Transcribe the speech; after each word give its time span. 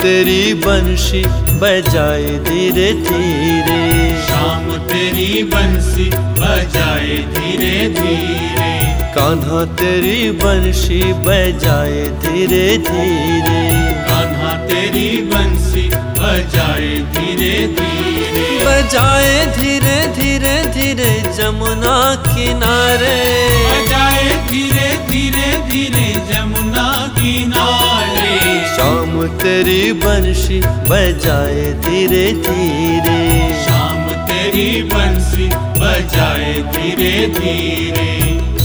तेरी 0.00 0.54
बंशी 0.54 1.22
बजाए 1.60 2.24
धीरे 2.24 2.92
धीरे। 2.92 3.80
शाम 4.22 4.64
तेरी 4.88 5.42
बंसी 5.42 6.04
बजाए 6.40 7.16
धीरे 7.34 7.74
धीरे। 7.90 8.70
कान्हा 9.14 9.64
तेरी 9.64 10.30
बंशी 10.30 11.02
बजाए 11.26 12.02
धीरे 12.22 12.66
धीरे। 12.78 13.60
कान्हा 14.08 14.54
तेरी 14.66 15.08
बंसी 15.22 15.86
बजाए 16.20 16.90
धीरे 17.14 17.66
धीरे। 17.76 18.46
बजाए 18.64 19.46
धीरे 19.56 19.98
धीरे 20.16 20.56
धीरे 20.74 21.12
जमुना 21.36 21.98
किनारे। 22.28 23.18
बजाए 23.68 24.48
धीरे 24.48 24.88
धीरे 25.10 25.52
धीरे। 25.68 26.09
तेरी 29.26 29.92
बंशी 29.92 30.60
बजाए 30.60 31.72
धीरे 31.72 32.32
धीरे। 32.32 33.18
शाम 33.64 34.26
तेरी 34.26 34.82
बंसी 34.82 35.48
बजाए 35.80 36.52
धीरे 36.54 37.26
धीरे। 37.26 38.59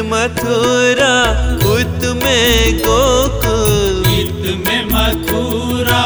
में 0.00 0.10
मथुरा 0.10 1.14
उत 1.72 2.04
में 2.22 2.78
गोकुल। 2.78 4.02
गीत 4.06 4.66
में 4.66 4.84
मथुरा 4.84 6.02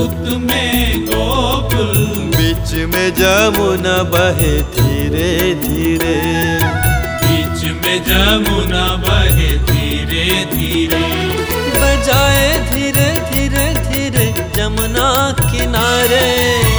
उत 0.00 0.28
में 0.38 1.04
गोकुल। 1.04 1.98
बीच 2.36 2.72
में 2.94 3.14
जमुना 3.14 4.02
बहे 4.02 4.54
धीरे 4.76 5.54
धीरे। 5.54 6.16
बीच 7.24 7.64
में 7.82 7.98
जमुना 8.04 8.86
बहे 9.04 9.50
धीरे 9.58 10.44
धीरे। 10.54 11.04
बजाए 11.76 12.70
धीरे 12.70 13.08
धीरे 13.30 13.66
धीरे 13.90 14.26
जमुना 14.56 15.08
किनारे। 15.40 16.26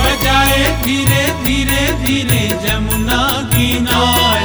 बजाए 0.05 0.81
धीरे 0.83 1.25
धीरे 1.44 1.86
धीरे 2.05 2.67
जमुना 2.67 3.21
किनारे। 3.53 4.36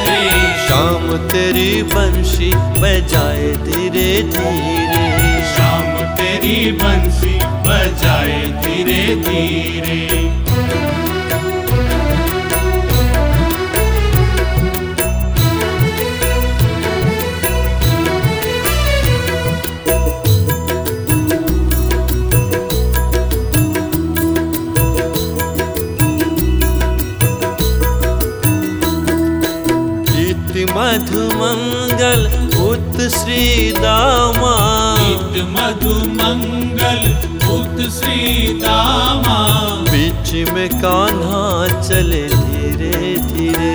तेरी 1.13 1.83
बंशी 1.83 2.51
बजाए 2.55 3.53
धीरे 3.65 4.23
धीरे। 4.23 5.43
शाम 5.55 6.17
तेरी 6.17 6.73
बंसी 6.73 7.35
बजाए 7.37 7.92
श्री 33.09 33.73
दामा। 33.73 34.55
गीत 34.99 35.45
मधु 35.45 35.95
मंगल 35.95 37.01
उत 37.53 37.93
श्री 37.93 38.49
दामा। 38.49 39.39
बीच 39.91 40.49
में 40.51 40.69
कान्हा 40.69 41.67
चले 41.83 42.29
धीरे 42.29 43.17
धीरे। 43.17 43.75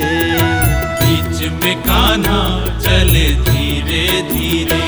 बीच 1.02 1.64
में 1.64 1.76
कान्हा 1.82 2.66
चले 2.80 3.26
धीरे 3.34 4.22
धीरे। 4.22 4.82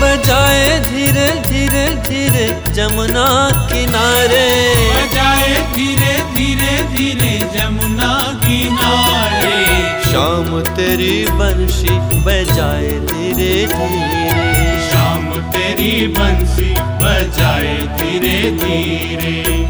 बजाए 0.00 0.80
धीरे 0.80 1.30
धीरे 1.30 1.86
धीरे 2.08 2.74
जमुना 2.74 3.50
किनारे। 3.72 4.74
बजाए 4.94 5.74
धीरे 5.74 6.18
धीरे 6.34 6.82
धीरे 6.82 7.58
जमुना 7.58 8.40
किनारे। 8.44 9.79
शाम 10.10 10.60
तेरी 10.76 11.26
बंसी 11.30 11.90
बजाए 12.24 12.88
धीरे 12.88 13.54
धीरे। 13.66 14.80
शाम 14.90 15.26
तेरी 15.52 16.06
बंसी 16.06 16.70
बजाए 17.02 17.76
धीरे 17.98 18.38
धीरे। 18.50 19.60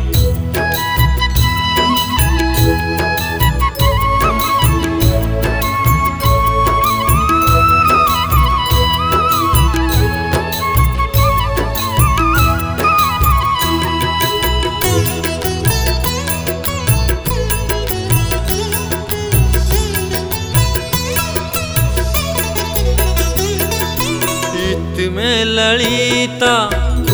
में 25.30 25.44
ललिता 25.44 26.54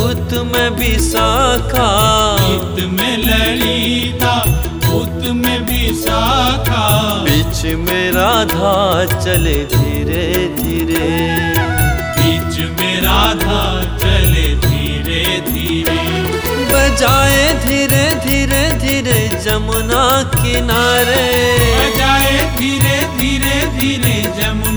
उत 0.04 0.30
में 0.44 0.68
विशाखा। 0.70 1.88
गीत 2.40 2.84
में 2.88 3.16
ललिता 3.18 4.34
उत 4.94 5.26
में 5.34 5.58
विशाखा। 5.60 6.84
बीच 7.24 7.64
में 7.74 8.12
राधा 8.12 8.74
चले 9.24 9.56
धीरे 9.74 10.24
धीरे। 10.56 11.08
बीच 12.16 12.58
में 12.78 13.00
राधा 13.02 13.62
चले 13.98 14.46
धीरे 14.66 15.24
धीरे। 15.50 16.00
बजाए 16.72 17.44
धीरे 17.64 18.04
धीरे 18.26 18.64
धीरे 18.78 19.20
जमुना 19.44 20.04
किनारे। 20.36 21.28
बजाए 21.80 22.56
धीरे 22.58 22.96
धीरे 23.18 23.56
धीरे 23.76 24.16
जमुना 24.40 24.75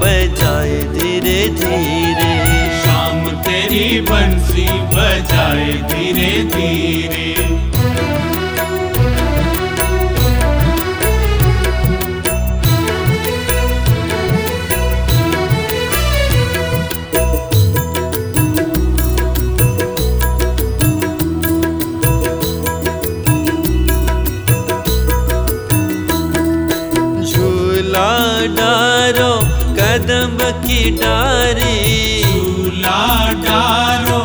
बजाए 0.00 0.80
धीरे 0.96 1.38
धीरे 1.60 2.03
कदम 29.94 30.38
की 30.66 30.90
डारी। 30.90 32.22
झूला 32.22 33.32
डारो 33.32 34.18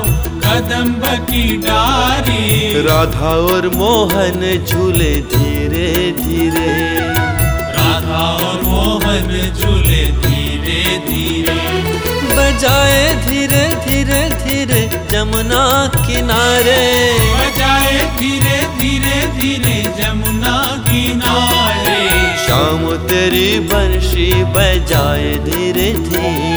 कदम्ब 0.46 1.04
की 1.06 1.58
डारी। 1.58 2.74
राधा 2.82 3.30
और 3.54 3.68
मोहन 3.76 4.66
झूले 4.66 5.12
धीरे 5.34 6.12
धीरे। 6.12 6.74
राधा 7.78 8.24
और 8.46 8.62
मोहन 8.64 9.54
झूले 9.60 10.06
धीरे 10.26 10.98
धीरे। 11.08 11.60
बजाए 12.34 13.14
धीरे 13.26 13.64
धीरे 13.86 14.24
धीरे 14.44 14.90
जमुना 15.12 15.92
किनारे। 15.96 16.82
बजाए 17.20 18.02
धीरे 18.20 18.58
धीरे 18.80 19.22
धीरे 19.38 19.78
जमुना 20.02 20.58
किनारे। 20.90 21.99
तेरी 22.98 23.60
बंशी 23.60 24.44
बजाए 24.44 25.34
धीरे 25.36 25.94
धीरे। 25.94 26.49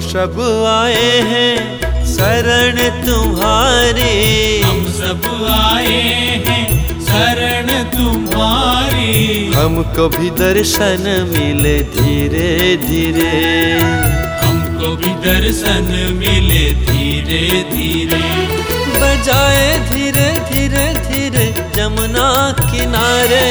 सब 0.00 0.40
आए 0.68 1.20
हैं 1.20 1.78
शरण 2.06 2.76
तुम्हारी। 3.06 4.60
हम 4.60 4.86
सब 4.86 5.48
आए 5.50 6.42
हैं 6.46 7.00
शरण 7.00 7.84
तुम्हारी। 7.84 9.52
हमको 9.56 10.08
भी 10.08 10.30
दर्शन 10.30 11.26
मिले 11.28 11.78
धीरे 11.82 12.76
धीरे। 12.76 13.80
हमको 14.46 14.96
भी 14.96 15.08
दर्शन 15.08 16.14
मिले 16.18 16.72
धीरे 16.72 17.62
धीरे। 17.72 18.22
बजाए 19.00 19.78
धीरे 19.78 20.30
धीरे 20.52 20.94
धीरे। 20.94 21.55
जमुना 21.76 22.28
किनारे। 22.58 23.46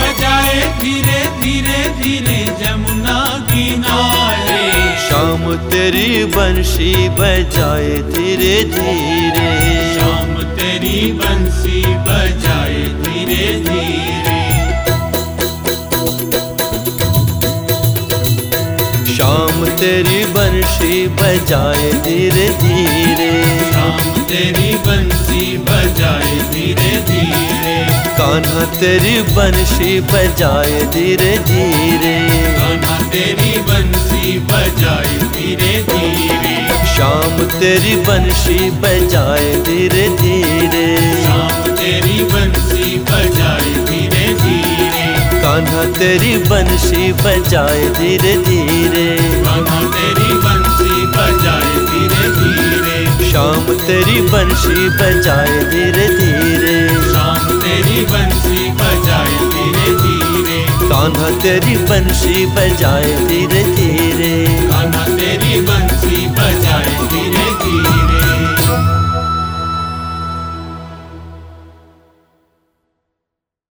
बजाए 0.00 0.60
धीरे 0.80 1.20
धीरे 1.40 1.78
धीरे 2.00 2.38
जमुना 2.62 3.18
किनारे। 3.50 4.62
शाम 5.08 5.42
तेरी 5.70 6.24
बंशी 6.36 6.92
बजाए 7.18 7.92
धीरे 8.12 8.56
धीरे। 8.74 9.50
शाम 9.94 10.34
तेरी 10.54 11.12
बंसी 11.12 11.82
बजाए 12.08 12.82
धीरे 13.02 13.46
धीरे। 13.60 13.73
बंशी 20.94 21.06
बजाए 21.08 21.90
धीरे 21.92 22.48
धीरे। 22.48 23.30
शाम 23.72 24.22
तेरी 24.22 24.74
बंसी 24.74 25.56
बजाए 25.58 26.34
धीरे 26.50 26.90
धीरे। 27.08 27.74
कान्हा 28.18 28.64
तेरी 28.80 29.22
बंशी 29.34 30.00
बजाए 30.00 30.82
धीरे 30.92 31.38
धीरे। 31.38 32.14
गाना 32.58 32.98
तेरी 33.08 33.58
बंसी 33.58 34.38
बजाए 34.38 35.18
धीरे 35.34 35.72
धीरे। 35.90 36.54
शाम 36.94 37.42
तेरी 37.60 37.96
बंशी 37.96 38.70
बजाए 38.70 39.54
धीरे 39.66 40.08
धीरे। 40.22 40.86
शाम 41.24 41.72
तेरी 41.72 42.24
बंसी 42.24 42.96
बजाए 43.10 43.74
धीरे 43.90 44.26
धीरे। 44.42 45.06
कान्हा 45.42 45.84
तेरी 45.98 46.36
बंशी 46.48 47.12
बजाए 47.12 47.88
धीरे 47.98 48.36
धीरे। 48.46 49.08
गाना 49.42 49.82
तेरी 49.90 50.32
बंसी 50.34 50.73
बजाए 51.16 51.72
धीरे 51.88 52.28
धीरे 52.36 53.30
शाम 53.30 53.72
तेरी 53.86 54.20
बंशी 54.28 54.88
बजाए 54.98 55.58
धीरे 55.70 56.06
धीरे। 56.18 56.76
शाम 57.12 57.60
तेरी 57.62 58.04
बंशी 58.04 58.68
बजाए 58.80 59.38
धीरे 59.52 59.94
धीरे 60.02 60.58
कान्हा 60.88 61.30
तेरी 61.42 61.76
बंशी 61.88 62.44
बजाए 62.56 63.14
धीरे 63.28 63.62
धीरे। 63.74 64.34
कान्हा 64.70 65.04
तेरी 65.16 65.60
बजाए 65.60 66.23